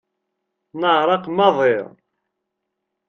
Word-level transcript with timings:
Neεreq 0.79 1.25
maḍi. 1.37 1.75